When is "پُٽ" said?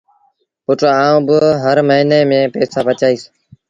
0.65-0.79